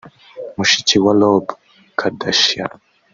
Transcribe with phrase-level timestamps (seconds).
[0.57, 1.45] mushiki wa Rob
[1.99, 2.73] Kardashian